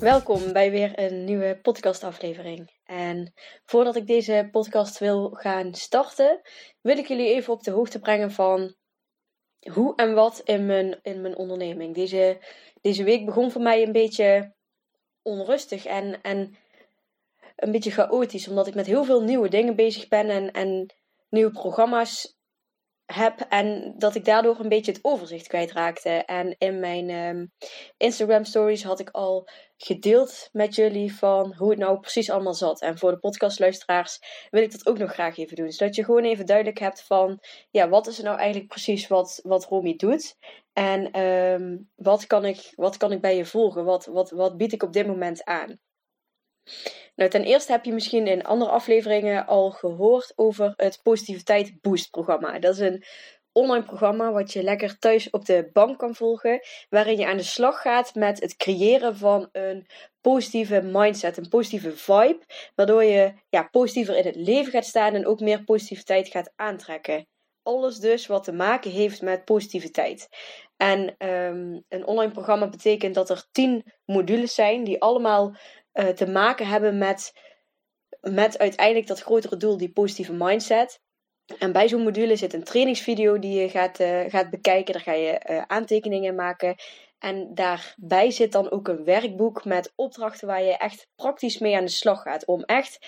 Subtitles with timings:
[0.00, 2.70] Welkom bij weer een nieuwe podcastaflevering.
[2.84, 3.32] En
[3.64, 6.40] voordat ik deze podcast wil gaan starten,
[6.80, 8.74] wil ik jullie even op de hoogte brengen van
[9.72, 11.94] hoe en wat in mijn, in mijn onderneming.
[11.94, 12.38] Deze,
[12.80, 14.54] deze week begon voor mij een beetje
[15.22, 16.56] onrustig en, en
[17.56, 20.94] een beetje chaotisch, omdat ik met heel veel nieuwe dingen bezig ben en, en
[21.28, 22.38] nieuwe programma's
[23.06, 26.10] heb en dat ik daardoor een beetje het overzicht kwijtraakte.
[26.10, 27.52] En in mijn um,
[27.96, 29.48] Instagram stories had ik al
[29.82, 32.80] gedeeld met jullie van hoe het nou precies allemaal zat.
[32.80, 34.18] En voor de podcastluisteraars
[34.50, 35.72] wil ik dat ook nog graag even doen.
[35.72, 39.40] Zodat je gewoon even duidelijk hebt van ja, wat is er nou eigenlijk precies wat,
[39.42, 40.36] wat Romy doet.
[40.72, 43.84] En um, wat, kan ik, wat kan ik bij je volgen?
[43.84, 45.78] Wat, wat, wat bied ik op dit moment aan?
[47.14, 52.10] Nou, ten eerste heb je misschien in andere afleveringen al gehoord over het Positiviteit Boost
[52.10, 52.58] programma.
[52.58, 53.04] Dat is een
[53.52, 57.42] online programma wat je lekker thuis op de bank kan volgen, waarin je aan de
[57.42, 59.86] slag gaat met het creëren van een
[60.20, 62.40] positieve mindset, een positieve vibe,
[62.74, 67.26] waardoor je ja, positiever in het leven gaat staan en ook meer positiviteit gaat aantrekken.
[67.62, 70.28] Alles dus wat te maken heeft met positiviteit.
[70.76, 75.56] En um, een online programma betekent dat er tien modules zijn die allemaal
[75.94, 77.32] uh, te maken hebben met,
[78.20, 81.00] met uiteindelijk dat grotere doel, die positieve mindset.
[81.58, 84.92] En bij zo'n module zit een trainingsvideo die je gaat, uh, gaat bekijken.
[84.92, 86.76] Daar ga je uh, aantekeningen maken.
[87.18, 91.84] En daarbij zit dan ook een werkboek met opdrachten waar je echt praktisch mee aan
[91.84, 92.46] de slag gaat.
[92.46, 92.98] Om echt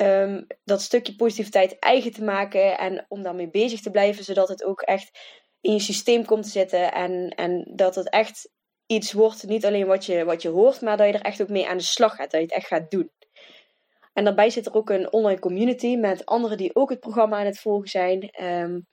[0.00, 4.64] um, dat stukje positiviteit eigen te maken en om daarmee bezig te blijven, zodat het
[4.64, 5.18] ook echt
[5.60, 6.92] in je systeem komt te zitten.
[6.92, 8.50] En, en dat het echt
[8.86, 11.48] iets wordt, niet alleen wat je, wat je hoort, maar dat je er echt ook
[11.48, 12.30] mee aan de slag gaat.
[12.30, 13.10] Dat je het echt gaat doen.
[14.16, 17.46] En daarbij zit er ook een online community met anderen die ook het programma aan
[17.46, 18.44] het volgen zijn.
[18.44, 18.86] Um,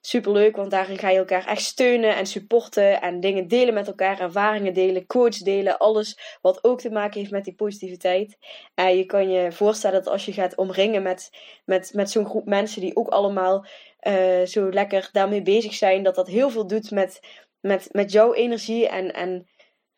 [0.00, 4.20] superleuk, want daarin ga je elkaar echt steunen en supporten en dingen delen met elkaar,
[4.20, 8.36] ervaringen delen, quotes delen, alles wat ook te maken heeft met die positiviteit.
[8.74, 11.30] En je kan je voorstellen dat als je gaat omringen met,
[11.64, 13.66] met, met zo'n groep mensen die ook allemaal
[14.08, 17.20] uh, zo lekker daarmee bezig zijn, dat dat heel veel doet met,
[17.60, 19.48] met, met jouw energie en, en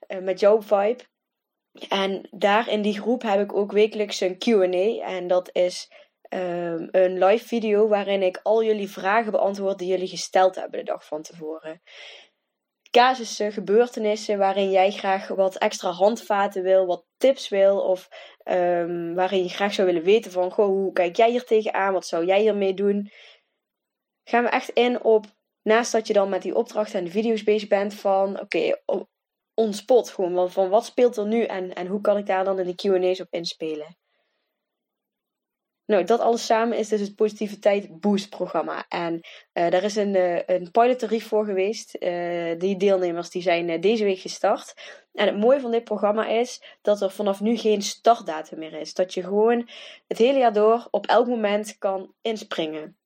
[0.08, 1.02] uh, met jouw vibe.
[1.88, 5.04] En daar in die groep heb ik ook wekelijks een QA.
[5.04, 5.90] En dat is
[6.28, 10.84] um, een live video waarin ik al jullie vragen beantwoord die jullie gesteld hebben de
[10.84, 11.82] dag van tevoren.
[12.90, 18.08] Casussen, gebeurtenissen waarin jij graag wat extra handvaten wil, wat tips wil, of
[18.44, 22.06] um, waarin je graag zou willen weten van, goh, hoe kijk jij hier tegenaan, wat
[22.06, 23.10] zou jij hiermee doen?
[24.24, 25.26] Gaan we echt in op
[25.62, 28.76] naast dat je dan met die opdrachten en de video's bezig bent van oké,
[29.54, 32.58] on spot gewoon van wat speelt er nu en, en hoe kan ik daar dan
[32.58, 33.96] in de Q&A's op inspelen.
[35.86, 38.84] Nou, dat alles samen is dus het Positiviteit Boost programma.
[38.88, 41.96] En uh, daar is een, uh, een voor geweest.
[41.98, 44.74] Uh, die deelnemers die zijn deze week gestart.
[45.12, 48.94] En het mooie van dit programma is dat er vanaf nu geen startdatum meer is.
[48.94, 49.68] Dat je gewoon
[50.06, 52.96] het hele jaar door op elk moment kan inspringen.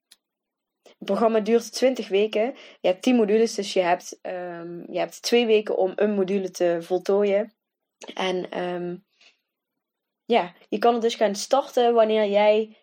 [0.98, 2.54] Het programma duurt 20 weken.
[2.80, 6.50] Je hebt 10 modules, dus je hebt, um, je hebt twee weken om een module
[6.50, 7.52] te voltooien.
[8.14, 9.04] En um,
[10.24, 12.76] ja, je kan het dus gaan starten wanneer jij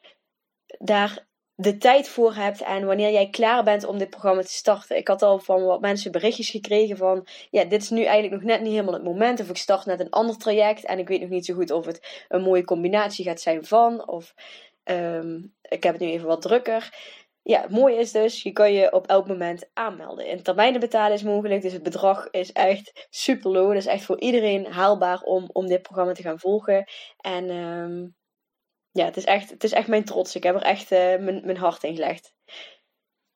[0.78, 4.98] daar de tijd voor hebt en wanneer jij klaar bent om dit programma te starten.
[4.98, 8.52] Ik had al van wat mensen berichtjes gekregen van, ja, dit is nu eigenlijk nog
[8.52, 9.40] net niet helemaal het moment.
[9.40, 11.86] Of ik start net een ander traject en ik weet nog niet zo goed of
[11.86, 14.08] het een mooie combinatie gaat zijn van.
[14.08, 14.34] Of
[14.84, 16.94] um, ik heb het nu even wat drukker
[17.48, 20.28] ja, het mooie is dus, je kan je op elk moment aanmelden.
[20.28, 23.68] In termijnen betalen is mogelijk, dus het bedrag is echt super low.
[23.68, 26.86] Dat is echt voor iedereen haalbaar om, om dit programma te gaan volgen.
[27.18, 28.16] En um,
[28.92, 30.36] ja, het is, echt, het is echt mijn trots.
[30.36, 32.34] Ik heb er echt uh, mijn, mijn hart in gelegd.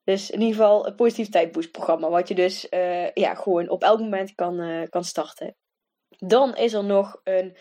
[0.04, 3.82] Dus in ieder geval het Positiviteit Boost programma, wat je dus uh, ja, gewoon op
[3.82, 5.56] elk moment kan, uh, kan starten.
[6.08, 7.56] Dan is er nog een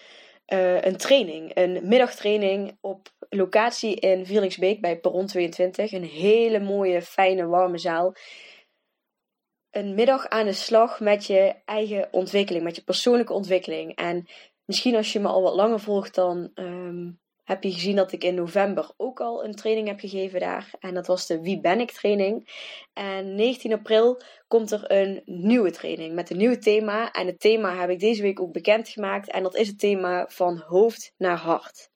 [0.82, 5.92] een training, een middagtraining op locatie in Vierlingsbeek bij Perron 22.
[5.92, 8.16] Een hele mooie, fijne, warme zaal.
[9.70, 13.96] Een middag aan de slag met je eigen ontwikkeling, met je persoonlijke ontwikkeling.
[13.96, 14.28] En
[14.66, 17.12] misschien als je me al wat langer volgt, dan ehm,
[17.44, 20.72] heb je gezien dat ik in november ook al een training heb gegeven daar.
[20.80, 22.50] En dat was de Wie ben ik training.
[22.94, 27.12] En 19 april komt er een nieuwe training met een nieuw thema.
[27.12, 29.32] En het thema heb ik deze week ook bekendgemaakt.
[29.32, 31.90] En dat is het thema van hoofd naar hart.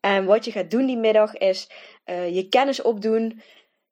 [0.00, 1.70] En wat je gaat doen die middag is
[2.04, 3.42] uh, je kennis opdoen.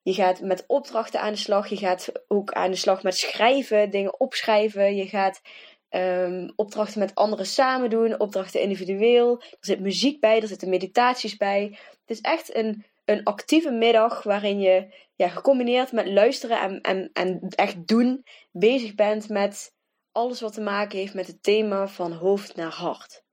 [0.01, 1.67] Je gaat met opdrachten aan de slag.
[1.67, 4.95] Je gaat ook aan de slag met schrijven, dingen opschrijven.
[4.95, 5.41] Je gaat
[5.89, 9.41] um, opdrachten met anderen samen doen, opdrachten individueel.
[9.41, 11.77] Er zit muziek bij, er zitten meditaties bij.
[11.89, 17.09] Het is echt een, een actieve middag waarin je ja, gecombineerd met luisteren en, en,
[17.13, 19.73] en echt doen bezig bent met
[20.11, 23.23] alles wat te maken heeft met het thema van hoofd naar hart.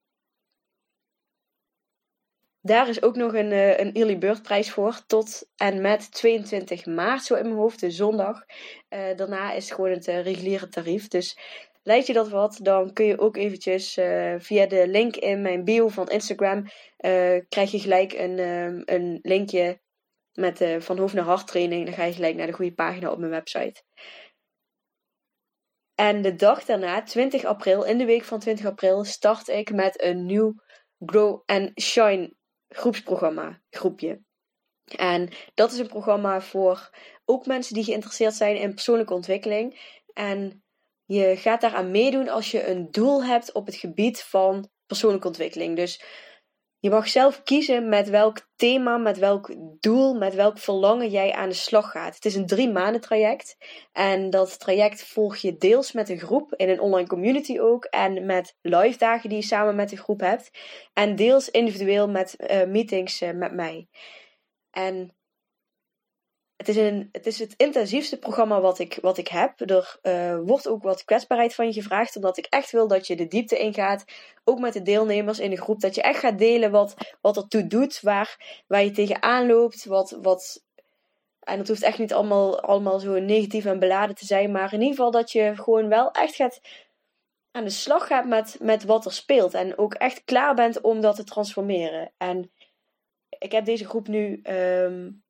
[2.69, 5.01] Daar is ook nog een, uh, een early bird prijs voor.
[5.07, 8.45] Tot en met 22 maart, zo in mijn hoofd, de zondag.
[8.89, 11.09] Uh, daarna is het gewoon het uh, reguliere tarief.
[11.09, 11.39] Dus
[11.83, 13.93] Lijkt je dat wat, dan kun je ook eventjes
[14.39, 16.65] via de link in mijn bio van Instagram
[17.49, 19.81] krijg je gelijk een, um, een linkje
[20.33, 21.85] met uh, van hoofd naar hart training.
[21.85, 23.83] Dan ga je gelijk naar de goede pagina op mijn website.
[25.95, 30.03] En de dag daarna, 20 april, in de week van 20 april, start ik met
[30.03, 30.55] een nieuw
[30.99, 32.37] Grow and Shine
[32.69, 34.21] groepsprogramma, groepje.
[34.97, 36.91] En dat is een programma voor
[37.25, 39.97] ook mensen die geïnteresseerd zijn in persoonlijke ontwikkeling.
[40.13, 40.63] En
[41.05, 45.77] je gaat daaraan meedoen als je een doel hebt op het gebied van persoonlijke ontwikkeling.
[45.77, 46.03] Dus
[46.81, 51.49] je mag zelf kiezen met welk thema, met welk doel, met welk verlangen jij aan
[51.49, 52.15] de slag gaat.
[52.15, 53.57] Het is een drie maanden traject.
[53.93, 57.85] En dat traject volg je deels met een groep in een online community ook.
[57.85, 60.51] En met live dagen die je samen met de groep hebt.
[60.93, 63.89] En deels individueel met uh, meetings uh, met mij.
[64.71, 65.18] En
[66.59, 69.61] het is, een, het is het intensiefste programma wat ik, wat ik heb.
[69.61, 73.17] Er uh, wordt ook wat kwetsbaarheid van je gevraagd, omdat ik echt wil dat je
[73.17, 74.05] de diepte ingaat.
[74.45, 75.81] Ook met de deelnemers in de groep.
[75.81, 79.85] Dat je echt gaat delen wat, wat ertoe doet, waar, waar je tegenaan loopt.
[79.85, 80.65] Wat, wat,
[81.41, 84.51] en dat hoeft echt niet allemaal, allemaal zo negatief en beladen te zijn.
[84.51, 86.61] Maar in ieder geval dat je gewoon wel echt gaat
[87.51, 89.55] aan de slag gaat met, met wat er speelt.
[89.55, 92.13] En ook echt klaar bent om dat te transformeren.
[92.17, 92.51] En
[93.39, 94.41] ik heb deze groep nu.
[94.43, 95.27] Um,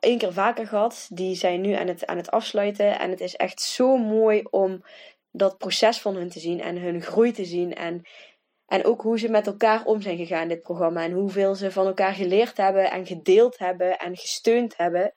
[0.00, 1.06] één keer vaker gehad.
[1.10, 2.98] Die zijn nu aan het, aan het afsluiten.
[2.98, 4.84] En het is echt zo mooi om
[5.30, 7.74] dat proces van hun te zien en hun groei te zien.
[7.74, 8.02] En,
[8.66, 11.02] en ook hoe ze met elkaar om zijn gegaan in dit programma.
[11.02, 15.14] En hoeveel ze van elkaar geleerd hebben en gedeeld hebben en gesteund hebben.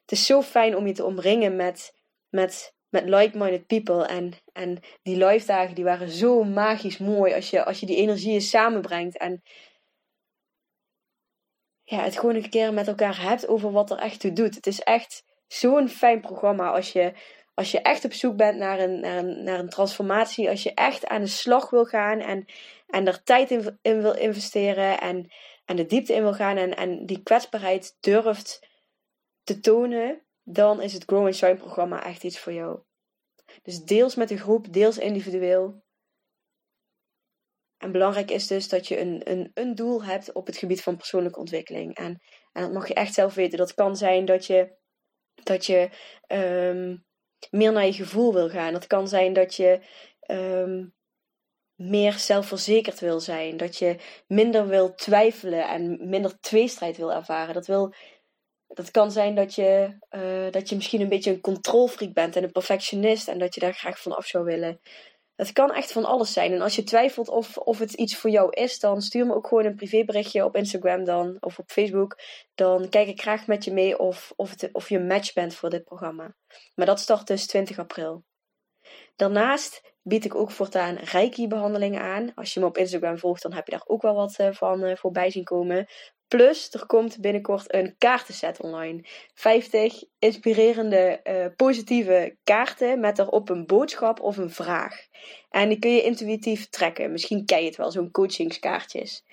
[0.00, 1.92] Het is zo fijn om je te omringen met,
[2.28, 4.06] met, met like-minded people.
[4.06, 7.96] En, en die live dagen die waren zo magisch mooi als je, als je die
[7.96, 9.18] energieën samenbrengt.
[9.18, 9.42] En
[11.92, 14.54] ja, het gewoon een keer met elkaar hebt over wat er echt toe doet.
[14.54, 17.12] Het is echt zo'n fijn programma als je,
[17.54, 20.48] als je echt op zoek bent naar een, naar, een, naar een transformatie.
[20.48, 22.44] Als je echt aan de slag wil gaan en,
[22.86, 25.32] en er tijd in, in wil investeren en,
[25.64, 28.68] en de diepte in wil gaan en, en die kwetsbaarheid durft
[29.42, 32.80] te tonen, dan is het Grow and Shine programma echt iets voor jou.
[33.62, 35.82] Dus deels met een groep, deels individueel.
[37.82, 40.96] En belangrijk is dus dat je een, een, een doel hebt op het gebied van
[40.96, 41.94] persoonlijke ontwikkeling.
[41.94, 43.58] En, en dat mag je echt zelf weten.
[43.58, 44.72] Dat kan zijn dat je,
[45.42, 45.88] dat je
[46.26, 47.04] um,
[47.50, 48.72] meer naar je gevoel wil gaan.
[48.72, 49.80] Dat kan zijn dat je
[50.26, 50.94] um,
[51.74, 53.56] meer zelfverzekerd wil zijn.
[53.56, 57.54] Dat je minder wil twijfelen en minder tweestrijd wil ervaren.
[57.54, 57.94] Dat, wil,
[58.66, 62.42] dat kan zijn dat je, uh, dat je misschien een beetje een controlfreak bent en
[62.42, 63.28] een perfectionist.
[63.28, 64.80] En dat je daar graag van af zou willen.
[65.42, 66.52] Het kan echt van alles zijn.
[66.52, 69.46] En als je twijfelt of, of het iets voor jou is, dan stuur me ook
[69.46, 72.18] gewoon een privéberichtje op Instagram dan, of op Facebook.
[72.54, 75.54] Dan kijk ik graag met je mee of, of, het, of je een match bent
[75.54, 76.34] voor dit programma.
[76.74, 78.24] Maar dat start dus 20 april.
[79.16, 82.34] Daarnaast bied ik ook voortaan Reiki-behandelingen aan.
[82.34, 84.84] Als je me op Instagram volgt, dan heb je daar ook wel wat eh, van
[84.84, 85.86] uh, voorbij zien komen.
[86.36, 89.00] Plus, er komt binnenkort een kaartenset online.
[89.34, 94.96] 50 inspirerende, uh, positieve kaarten met erop een boodschap of een vraag.
[95.50, 97.12] En die kun je intuïtief trekken.
[97.12, 99.24] Misschien ken je het wel, zo'n coachingskaartjes.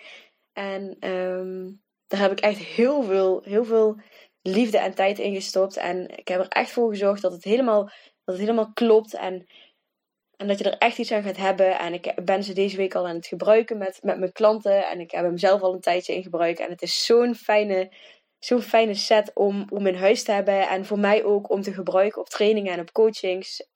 [0.53, 3.99] En um, daar heb ik echt heel veel, heel veel
[4.41, 5.77] liefde en tijd in gestopt.
[5.77, 7.83] En ik heb er echt voor gezorgd dat het helemaal,
[8.23, 9.13] dat het helemaal klopt.
[9.13, 9.47] En
[10.39, 11.79] en dat je er echt iets aan gaat hebben.
[11.79, 14.87] En ik ben ze deze week al aan het gebruiken met, met mijn klanten.
[14.87, 16.59] En ik heb hem zelf al een tijdje in gebruik.
[16.59, 17.91] En het is zo'n fijne,
[18.39, 20.67] zo'n fijne set om, om in huis te hebben.
[20.67, 23.67] En voor mij ook om te gebruiken op trainingen en op coachings.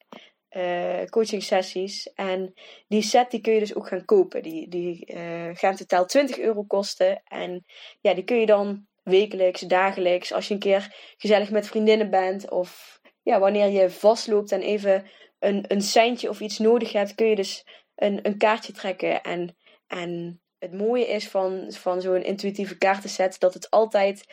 [0.50, 2.13] Uh, coaching sessies.
[2.13, 2.53] En
[2.88, 4.43] die set die kun je dus ook gaan kopen.
[4.43, 7.22] Die, die uh, gaan totaal 20 euro kosten.
[7.24, 7.65] En
[8.01, 12.51] ja, die kun je dan wekelijks, dagelijks, als je een keer gezellig met vriendinnen bent.
[12.51, 15.05] Of ja, wanneer je vastloopt en even
[15.43, 19.21] een, een seintje of iets nodig hebt, kun je dus een, een kaartje trekken.
[19.21, 19.57] En,
[19.88, 24.25] en het mooie is van, van zo'n intuïtieve kaartenset dat het altijd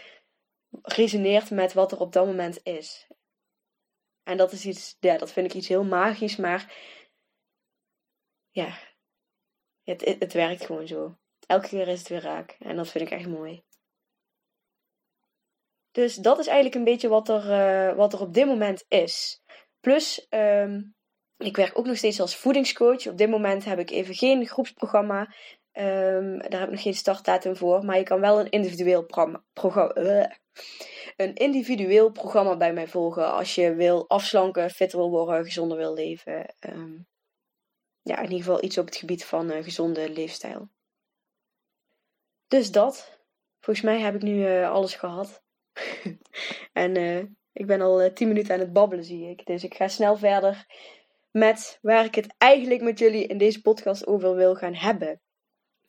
[0.83, 3.07] resoneert met wat er op dat moment is.
[4.23, 6.75] En dat is iets, ja, dat vind ik iets heel magisch, maar
[8.50, 8.79] ja,
[9.83, 11.19] het, het, werkt gewoon zo.
[11.47, 12.57] Elke keer is het weer raak.
[12.59, 13.64] En dat vind ik echt mooi.
[15.90, 19.43] Dus dat is eigenlijk een beetje wat er, uh, wat er op dit moment is.
[19.81, 20.95] Plus, um,
[21.41, 23.07] ik werk ook nog steeds als voedingscoach.
[23.07, 25.35] Op dit moment heb ik even geen groepsprogramma.
[25.73, 27.85] Um, daar heb ik nog geen startdatum voor.
[27.85, 29.07] Maar je kan wel een individueel
[29.53, 30.27] programma, uh,
[31.17, 33.33] een individueel programma bij mij volgen.
[33.33, 36.55] Als je wil afslanken, fitter wil worden, gezonder wil leven.
[36.61, 37.07] Um,
[38.03, 40.69] ja, in ieder geval iets op het gebied van uh, gezonde leefstijl.
[42.49, 43.19] Dus dat.
[43.61, 45.43] Volgens mij heb ik nu uh, alles gehad.
[46.73, 46.97] en
[47.53, 49.47] ik ben al 10 minuten aan het babbelen, zie ik.
[49.47, 50.67] Dus ik ga snel verder
[51.31, 55.21] met waar ik het eigenlijk met jullie in deze podcast over wil gaan hebben.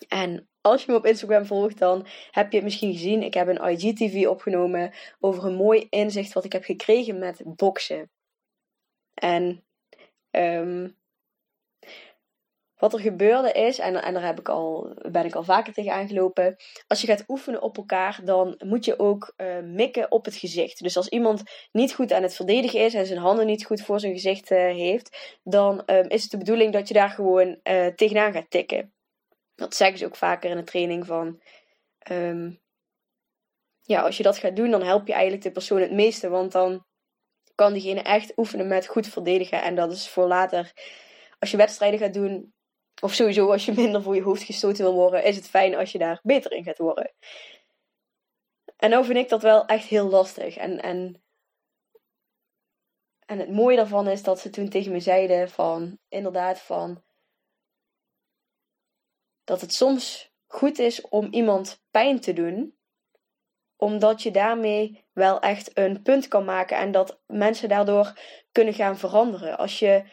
[0.08, 3.24] En als je me op Instagram volgt, dan heb je het misschien gezien.
[3.24, 8.12] Ik heb een IGTV opgenomen over een mooi inzicht wat ik heb gekregen met boksen.
[9.14, 9.66] En
[10.32, 10.98] um,
[12.82, 15.94] wat er gebeurde is, en, en daar heb ik al, ben ik al vaker tegen
[15.94, 16.56] aangelopen.
[16.88, 20.84] Als je gaat oefenen op elkaar, dan moet je ook uh, mikken op het gezicht.
[20.84, 24.00] Dus als iemand niet goed aan het verdedigen is en zijn handen niet goed voor
[24.00, 27.88] zijn gezicht uh, heeft, dan um, is het de bedoeling dat je daar gewoon uh,
[27.88, 28.94] tegenaan gaat tikken.
[29.56, 31.42] Dat zeggen ze ook vaker in de training van.
[32.12, 32.60] Um,
[33.82, 36.30] ja, als je dat gaat doen, dan help je eigenlijk de persoon het meeste.
[36.30, 36.86] Want dan
[37.56, 39.62] kan diegene echt oefenen met goed verdedigen.
[39.62, 40.72] En dat is voor later,
[41.40, 42.54] als je wedstrijden gaat doen,
[43.02, 45.92] of sowieso als je minder voor je hoofd gestoten wil worden, is het fijn als
[45.92, 47.14] je daar beter in gaat worden.
[48.78, 50.58] En nou vind ik dat wel echt heel lastig.
[50.58, 51.24] En, en,
[53.26, 57.04] en het mooie daarvan is dat ze toen tegen me zeiden van, inderdaad van,
[59.44, 62.78] dat het soms goed is om iemand pijn te doen,
[63.76, 68.20] omdat je daarmee wel echt een punt kan maken en dat mensen daardoor
[68.52, 69.58] kunnen gaan veranderen.
[69.58, 70.04] Als je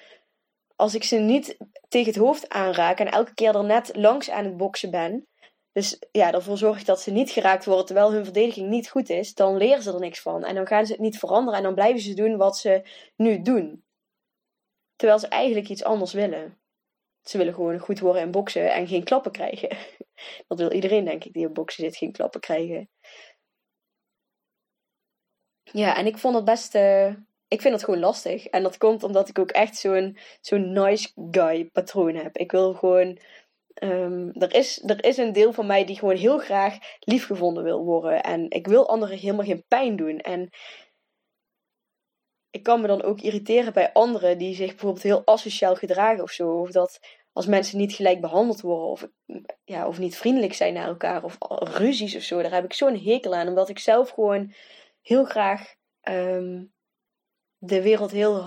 [0.78, 1.56] als ik ze niet
[1.88, 5.28] tegen het hoofd aanraak en elke keer er net langs aan het boksen ben,
[5.72, 9.08] dus ja, ervoor zorg ik dat ze niet geraakt worden terwijl hun verdediging niet goed
[9.08, 10.44] is, dan leren ze er niks van.
[10.44, 12.82] En dan gaan ze het niet veranderen en dan blijven ze doen wat ze
[13.16, 13.84] nu doen.
[14.96, 16.58] Terwijl ze eigenlijk iets anders willen.
[17.22, 19.76] Ze willen gewoon goed worden in boksen en geen klappen krijgen.
[20.48, 22.90] Dat wil iedereen, denk ik, die op boksen zit, geen klappen krijgen.
[25.62, 26.74] Ja, en ik vond het best.
[26.74, 27.14] Uh,
[27.48, 28.46] ik vind het gewoon lastig.
[28.46, 32.36] En dat komt omdat ik ook echt zo'n zo'n nice guy patroon heb.
[32.36, 33.18] Ik wil gewoon.
[33.82, 37.84] Um, er, is, er is een deel van mij die gewoon heel graag liefgevonden wil
[37.84, 38.22] worden.
[38.22, 40.18] En ik wil anderen helemaal geen pijn doen.
[40.18, 40.48] En
[42.50, 46.30] ik kan me dan ook irriteren bij anderen die zich bijvoorbeeld heel asociaal gedragen of
[46.30, 46.60] zo.
[46.60, 46.98] Of dat
[47.32, 49.08] als mensen niet gelijk behandeld worden of,
[49.64, 51.38] ja, of niet vriendelijk zijn naar elkaar of
[51.78, 52.42] ruzies of zo.
[52.42, 53.48] Daar heb ik zo'n hekel aan.
[53.48, 54.52] Omdat ik zelf gewoon
[55.02, 55.74] heel graag
[56.08, 56.72] um,
[57.58, 58.40] de wereld heel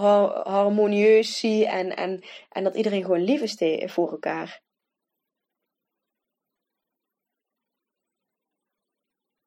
[0.44, 4.62] harmonieus zie en, en, en dat iedereen gewoon lief is voor elkaar.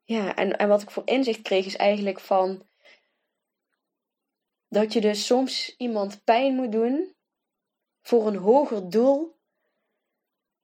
[0.02, 2.68] Ja, en, en wat ik voor inzicht kreeg is eigenlijk van
[4.68, 7.14] dat je dus soms iemand pijn moet doen
[8.02, 9.34] voor een hoger doel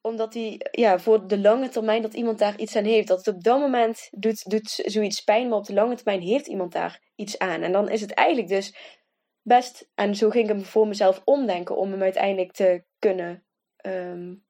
[0.01, 3.09] omdat hij, ja, voor de lange termijn dat iemand daar iets aan heeft.
[3.09, 6.47] Dat het op dat moment doet, doet zoiets pijn, maar op de lange termijn heeft
[6.47, 7.63] iemand daar iets aan.
[7.63, 8.75] En dan is het eigenlijk dus
[9.43, 13.45] best, en zo ging ik hem voor mezelf omdenken om hem uiteindelijk te kunnen
[13.87, 14.45] um,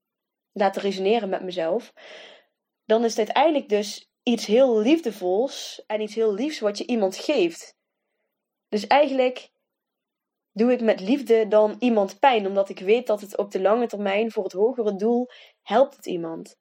[0.52, 1.92] laten resoneren met mezelf.
[2.84, 7.16] Dan is het uiteindelijk dus iets heel liefdevols en iets heel liefs wat je iemand
[7.16, 7.76] geeft.
[8.68, 9.50] Dus eigenlijk
[10.52, 13.86] doe ik met liefde dan iemand pijn, omdat ik weet dat het op de lange
[13.86, 15.28] termijn voor het hogere doel
[15.62, 16.58] helpt het iemand.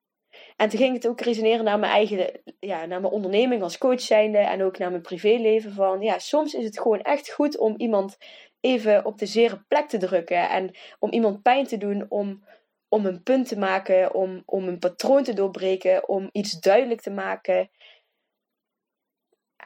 [0.55, 4.01] En toen ging het ook resoneren naar mijn eigen, ja, naar mijn onderneming als coach
[4.01, 7.74] zijnde en ook naar mijn privéleven van, ja, soms is het gewoon echt goed om
[7.77, 8.17] iemand
[8.60, 12.43] even op de zere plek te drukken en om iemand pijn te doen, om,
[12.88, 17.12] om een punt te maken, om, om een patroon te doorbreken, om iets duidelijk te
[17.12, 17.69] maken.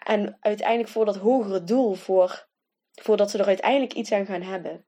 [0.06, 2.48] En uiteindelijk voor dat hogere doel, voor
[3.02, 4.86] voordat ze er uiteindelijk iets aan gaan hebben.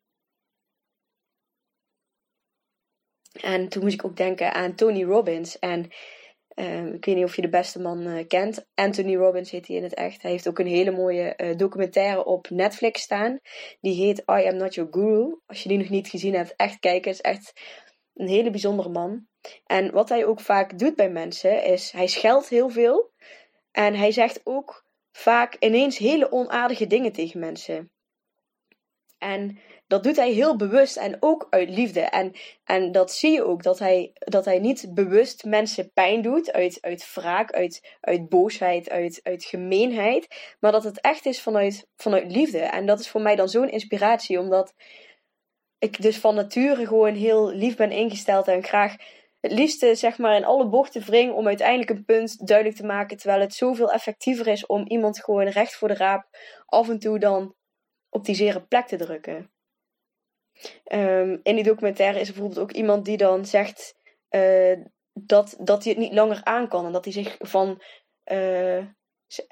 [3.42, 5.60] En toen moest ik ook denken aan Tony Robbins.
[5.60, 5.92] En
[6.56, 8.68] uh, ik weet niet of je de beste man uh, kent.
[8.74, 10.22] Anthony Robbins heet hij in het echt.
[10.22, 13.40] Hij heeft ook een hele mooie uh, documentaire op Netflix staan.
[13.82, 15.40] Die heet I Am Not Your Guru.
[15.46, 17.12] Als je die nog niet gezien hebt, echt kijken.
[17.12, 17.54] Het is echt
[18.14, 19.28] een hele bijzondere man.
[19.66, 23.12] En wat hij ook vaak doet bij mensen is, hij scheldt heel veel.
[23.72, 27.92] En hij zegt ook vaak ineens hele onaardige dingen tegen mensen.
[29.26, 32.00] En dat doet hij heel bewust en ook uit liefde.
[32.00, 32.32] En,
[32.64, 36.78] en dat zie je ook, dat hij, dat hij niet bewust mensen pijn doet uit,
[36.82, 40.56] uit wraak, uit, uit boosheid, uit, uit gemeenheid.
[40.60, 42.60] Maar dat het echt is vanuit, vanuit liefde.
[42.60, 44.74] En dat is voor mij dan zo'n inspiratie, omdat
[45.80, 48.96] ik dus van nature gewoon heel lief ben ingesteld en graag
[49.40, 53.18] het liefste zeg maar in alle bochten wring om uiteindelijk een punt duidelijk te maken.
[53.18, 56.28] Terwijl het zoveel effectiever is om iemand gewoon recht voor de raap
[56.66, 57.56] af en toe dan
[58.10, 59.52] op die zere plek te drukken.
[60.92, 63.96] Um, in die documentaire is er bijvoorbeeld ook iemand die dan zegt
[64.30, 64.78] uh,
[65.14, 66.86] dat, dat hij het niet langer aan kan.
[66.86, 67.82] En dat hij zich van
[68.32, 68.86] uh,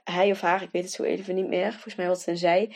[0.04, 2.38] hij of haar, ik weet het zo even niet meer, volgens mij was het een
[2.38, 2.76] zij,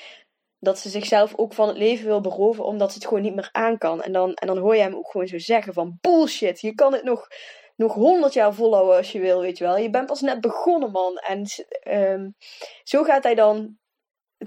[0.60, 3.50] dat ze zichzelf ook van het leven wil beroven omdat ze het gewoon niet meer
[3.51, 4.01] aan kan.
[4.01, 6.93] En dan, en dan hoor je hem ook gewoon zo zeggen van bullshit, je kan
[6.93, 7.27] het nog,
[7.75, 9.77] nog honderd jaar volhouden als je wil, weet je wel.
[9.77, 11.17] Je bent pas net begonnen, man.
[11.17, 11.46] En
[12.12, 12.36] um,
[12.84, 13.77] zo gaat hij dan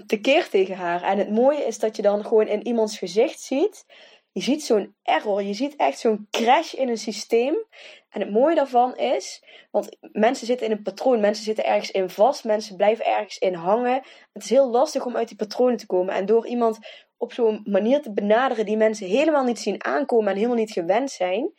[0.05, 1.03] tekeer tegen haar.
[1.03, 3.85] En het mooie is dat je dan gewoon in iemands gezicht ziet.
[4.31, 7.65] Je ziet zo'n error, je ziet echt zo'n crash in een systeem.
[8.09, 12.09] En het mooie daarvan is, want mensen zitten in een patroon, mensen zitten ergens in
[12.09, 14.01] vast, mensen blijven ergens in hangen.
[14.33, 16.13] Het is heel lastig om uit die patronen te komen.
[16.13, 16.79] En door iemand
[17.17, 21.11] op zo'n manier te benaderen die mensen helemaal niet zien aankomen en helemaal niet gewend
[21.11, 21.53] zijn,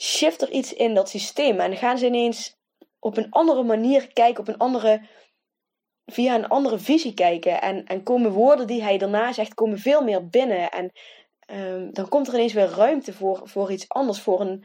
[0.00, 1.60] shift er iets in dat systeem.
[1.60, 2.58] En gaan ze ineens
[2.98, 5.00] op een andere manier kijken, op een andere
[6.10, 7.60] via een andere visie kijken.
[7.60, 10.70] En, en komen woorden die hij daarna zegt, komen veel meer binnen.
[10.70, 10.92] En
[11.46, 14.64] um, dan komt er ineens weer ruimte voor, voor iets anders, voor een,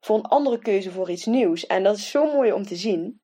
[0.00, 1.66] voor een andere keuze, voor iets nieuws.
[1.66, 3.20] En dat is zo mooi om te zien.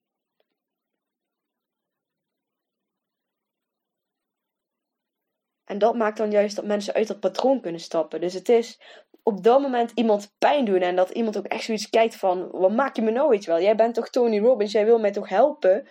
[5.64, 8.20] En dat maakt dan juist dat mensen uit dat patroon kunnen stappen.
[8.20, 8.80] Dus het is
[9.22, 10.80] op dat moment iemand pijn doen.
[10.80, 12.50] En dat iemand ook echt zoiets kijkt van...
[12.50, 13.60] Wat maak je me nou, iets wel?
[13.60, 14.72] Jij bent toch Tony Robbins?
[14.72, 15.88] Jij wil mij toch helpen?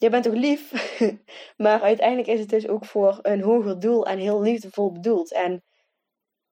[0.00, 0.72] Je bent toch lief?
[1.64, 5.32] maar uiteindelijk is het dus ook voor een hoger doel en heel liefdevol bedoeld.
[5.32, 5.62] En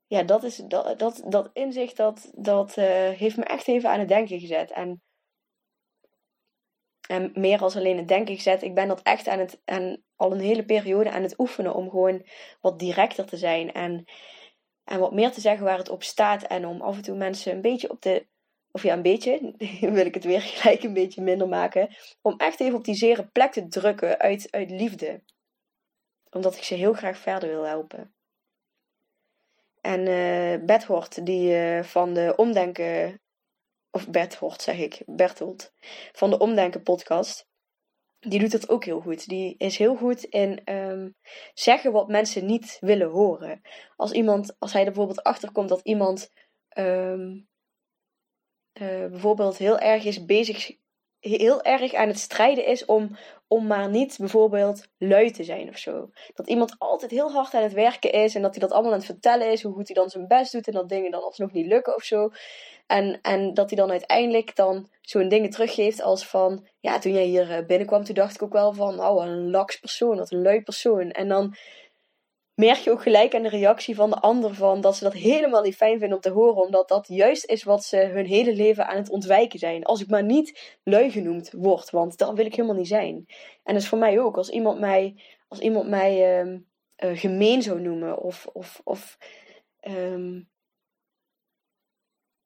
[0.06, 3.98] ja, dat, is, dat, dat, dat inzicht, dat, dat uh, heeft me echt even aan
[3.98, 4.70] het denken gezet.
[4.70, 5.02] En,
[7.08, 8.62] en meer als alleen het denken gezet.
[8.62, 11.90] Ik ben dat echt aan het, aan, al een hele periode aan het oefenen om
[11.90, 12.26] gewoon
[12.60, 13.72] wat directer te zijn.
[13.72, 14.04] En,
[14.84, 16.42] en wat meer te zeggen waar het op staat.
[16.42, 18.26] En om af en toe mensen een beetje op de
[18.70, 22.60] of ja, een beetje, wil ik het weer gelijk een beetje minder maken, om echt
[22.60, 25.22] even op die zere plek te drukken uit, uit liefde.
[26.30, 28.14] Omdat ik ze heel graag verder wil helpen.
[29.80, 33.20] En uh, die uh, van de Omdenken,
[33.90, 35.72] of Berthold zeg ik, Bertolt,
[36.12, 37.48] van de Omdenken podcast,
[38.20, 39.28] die doet het ook heel goed.
[39.28, 41.14] Die is heel goed in um,
[41.54, 43.60] zeggen wat mensen niet willen horen.
[43.96, 46.30] Als iemand, als hij er bijvoorbeeld achter komt dat iemand
[46.78, 47.47] um,
[48.82, 50.76] uh, bijvoorbeeld heel erg is bezig,
[51.20, 53.16] heel erg aan het strijden is om,
[53.48, 56.10] om maar niet bijvoorbeeld lui te zijn of zo.
[56.34, 58.98] Dat iemand altijd heel hard aan het werken is en dat hij dat allemaal aan
[58.98, 61.52] het vertellen is, hoe goed hij dan zijn best doet en dat dingen dan alsnog
[61.52, 62.30] niet lukken of zo.
[62.86, 67.24] En, en dat hij dan uiteindelijk dan zo'n dingen teruggeeft als van, ja, toen jij
[67.24, 70.42] hier eh, binnenkwam, toen dacht ik ook wel van, oh, een laks persoon, wat een
[70.42, 71.10] lui persoon.
[71.10, 71.56] En dan
[72.58, 75.62] merk je ook gelijk aan de reactie van de ander van dat ze dat helemaal
[75.62, 78.86] niet fijn vinden om te horen, omdat dat juist is wat ze hun hele leven
[78.86, 79.84] aan het ontwijken zijn.
[79.84, 83.26] Als ik maar niet lui genoemd word, want dan wil ik helemaal niet zijn.
[83.64, 84.36] En dat is voor mij ook.
[84.36, 86.52] Als iemand mij, als iemand mij uh,
[87.04, 89.18] uh, gemeen zou noemen of, of, of
[89.88, 90.48] um,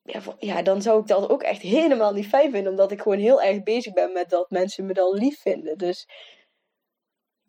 [0.03, 3.18] ja, ja, dan zou ik dat ook echt helemaal niet fijn vinden, omdat ik gewoon
[3.18, 5.79] heel erg bezig ben met dat mensen me dan lief vinden.
[5.79, 6.09] Dus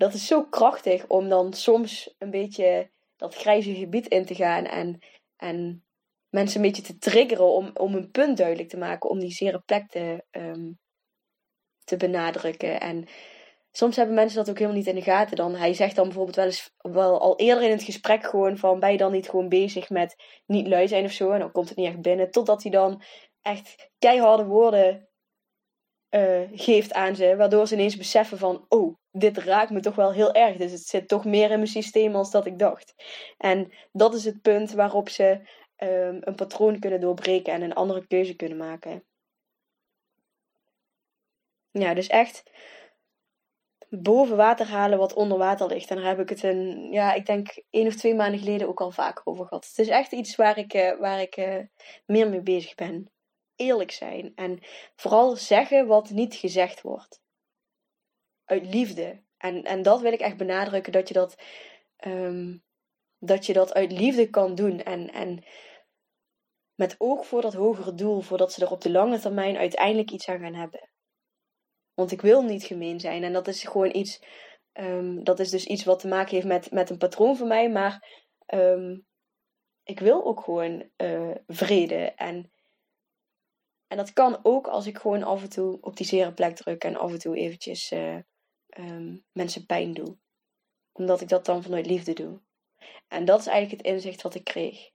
[0.04, 4.66] dat is zo krachtig om dan soms een beetje dat grijze gebied in te gaan
[4.66, 5.00] en,
[5.36, 5.86] en
[6.30, 9.60] mensen een beetje te triggeren om, om een punt duidelijk te maken, om die zere
[9.60, 10.80] plek te, um,
[11.84, 12.80] te benadrukken.
[12.80, 13.08] En
[13.72, 15.56] soms hebben mensen dat ook helemaal niet in de gaten dan.
[15.56, 18.92] Hij zegt dan bijvoorbeeld wel eens, wel al eerder in het gesprek gewoon van, ben
[18.92, 21.32] je dan niet gewoon bezig met niet lui zijn of zo?
[21.32, 23.02] En dan komt het niet echt binnen, totdat hij dan
[23.42, 25.10] echt keiharde woorden
[26.10, 30.14] uh, geeft aan ze, waardoor ze ineens beseffen van, oh, dit raakt me toch wel
[30.14, 30.58] heel erg.
[30.58, 32.94] Dus het zit toch meer in mijn systeem als dat ik dacht.
[33.38, 35.42] En dat is het punt waarop ze
[35.78, 39.04] um, een patroon kunnen doorbreken en een andere keuze kunnen maken.
[41.72, 42.44] Ja, dus echt
[43.90, 45.90] boven water halen wat onder water ligt.
[45.90, 48.82] En daar heb ik het een, ja, ik denk één of twee maanden geleden ook
[48.82, 49.66] al vaker over gehad.
[49.68, 51.60] Het is echt iets waar ik, uh, waar ik uh,
[52.06, 53.12] meer mee bezig ben.
[53.56, 54.32] Eerlijk zijn.
[54.36, 54.60] En
[54.96, 57.23] vooral zeggen wat niet gezegd wordt
[58.54, 59.24] uit liefde.
[59.38, 61.36] En, en dat wil ik echt benadrukken, dat je dat,
[62.06, 62.64] um,
[63.20, 64.84] dat je dat uit liefde kan doen.
[64.84, 65.44] En, en
[66.76, 70.28] met oog voor dat hogere doel, voordat ze er op de lange termijn uiteindelijk iets
[70.28, 70.90] aan gaan hebben.
[71.94, 73.24] Want ik wil niet gemeen zijn.
[73.24, 74.22] En dat is gewoon iets
[74.74, 77.70] Ehm, dat is dus iets wat te maken heeft met, met een patroon van mij.
[77.70, 79.00] Maar ehm,
[79.84, 82.14] ik wil ook gewoon uh, vrede.
[82.16, 82.52] En,
[83.88, 86.84] en dat kan ook als ik gewoon af en toe op die zere plek druk.
[86.84, 88.18] En af en toe eventjes uh,
[88.78, 90.18] um, mensen pijn doe.
[90.92, 92.42] Omdat ik dat dan vanuit liefde doe.
[93.08, 94.92] En dat is eigenlijk het inzicht wat ik kreeg.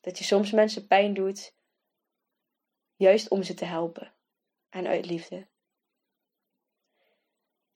[0.00, 1.54] Dat je soms mensen pijn doet,
[2.96, 4.14] juist om ze te helpen.
[4.68, 5.48] En uit liefde.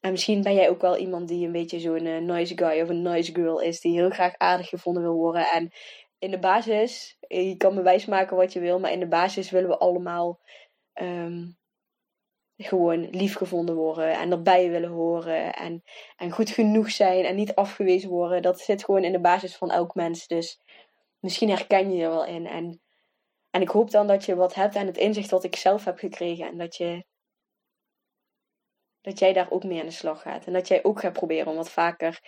[0.00, 2.88] En misschien ben jij ook wel iemand die een beetje zo'n uh, nice guy of
[2.88, 3.80] een nice girl is.
[3.80, 5.46] Die heel graag aardig gevonden wil worden.
[5.50, 5.70] En
[6.18, 8.80] in de basis, je kan me wijsmaken wat je wil.
[8.80, 10.40] Maar in de basis willen we allemaal
[10.94, 11.58] um,
[12.62, 14.12] gewoon lief gevonden worden.
[14.12, 15.54] En erbij willen horen.
[15.54, 15.82] En,
[16.16, 17.24] en goed genoeg zijn.
[17.24, 18.42] En niet afgewezen worden.
[18.42, 20.26] Dat zit gewoon in de basis van elk mens.
[20.26, 20.60] Dus
[21.18, 22.46] misschien herken je er wel in.
[22.46, 22.80] En,
[23.50, 25.98] en ik hoop dan dat je wat hebt aan het inzicht wat ik zelf heb
[25.98, 26.46] gekregen.
[26.46, 27.04] En dat je
[29.00, 30.46] dat jij daar ook mee aan de slag gaat.
[30.46, 32.20] En dat jij ook gaat proberen om wat vaker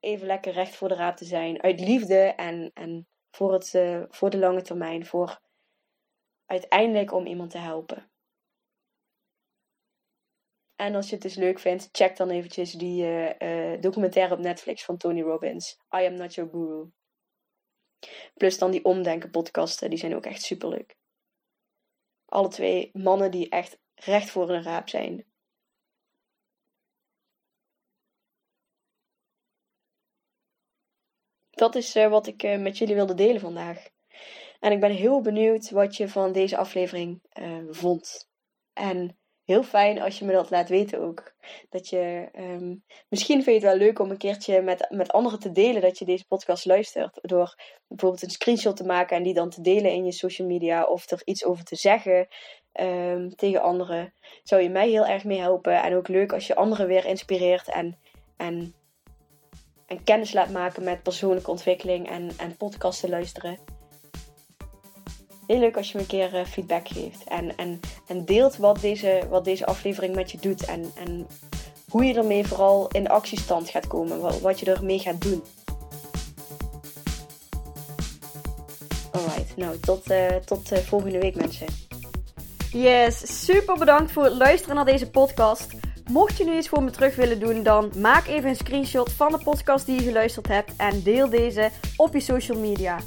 [0.00, 1.62] even lekker recht voor de raad te zijn.
[1.62, 5.06] Uit liefde en, en voor, het, uh, voor de lange termijn.
[5.06, 5.40] Voor
[6.46, 8.10] uiteindelijk om iemand te helpen.
[10.78, 14.40] En als je het dus leuk vindt, check dan eventjes die uh, uh, documentaire op
[14.40, 15.78] Netflix van Tony Robbins.
[15.96, 16.90] I Am Not Your Guru.
[18.34, 20.96] Plus dan die omdenken podcasten, die zijn ook echt super leuk.
[22.24, 25.26] Alle twee mannen die echt recht voor een raap zijn.
[31.50, 33.88] dat is uh, wat ik met jullie wilde delen vandaag.
[34.60, 37.22] En ik ben heel benieuwd wat je van deze aflevering
[37.70, 38.28] vond.
[38.72, 39.17] En
[39.48, 41.32] heel fijn als je me dat laat weten ook.
[41.70, 45.38] Dat je, um, misschien vind je het wel leuk om een keertje met, met anderen
[45.38, 47.18] te delen dat je deze podcast luistert.
[47.22, 47.54] Door
[47.86, 50.84] bijvoorbeeld een screenshot te maken en die dan te delen in je social media.
[50.84, 52.28] Of er iets over te zeggen
[52.72, 54.14] um, tegen anderen.
[54.42, 55.82] Zou je mij heel erg mee helpen.
[55.82, 57.98] En ook leuk als je anderen weer inspireert en,
[58.36, 58.74] en
[59.86, 63.77] en kennis laat maken met persoonlijke ontwikkeling en, en podcasten luisteren.
[65.48, 67.24] Heel leuk als je me een keer eh, feedback geeft.
[67.24, 70.64] En, en, en deelt wat deze, wat deze aflevering met je doet.
[70.64, 71.26] En, en
[71.90, 74.40] hoe je ermee vooral in actiestand gaat komen.
[74.40, 75.42] Wat, je ermee gaat doen.
[79.12, 81.66] Alright, nou tot, uh, tot uh, volgende week mensen.
[82.72, 85.72] Yes, super bedankt voor het luisteren naar deze podcast.
[86.10, 89.32] Mocht je nu iets voor me terug willen doen, dan maak even een screenshot van
[89.32, 92.98] de podcast die je geluisterd hebt en deel deze op je social media.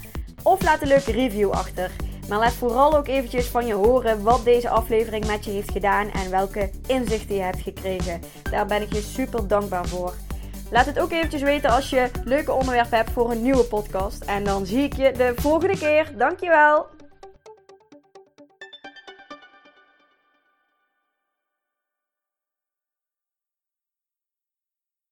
[0.44, 1.92] Of laat een leuke review achter.
[2.30, 6.10] Maar laat vooral ook eventjes van je horen wat deze aflevering met je heeft gedaan
[6.12, 8.22] en welke inzichten je hebt gekregen.
[8.52, 10.14] Daar ben ik je super dankbaar voor.
[10.72, 14.24] Laat het ook eventjes weten als je leuke onderwerpen hebt voor een nieuwe podcast.
[14.24, 16.12] En dan zie ik je de volgende keer.
[16.18, 17.01] Dankjewel!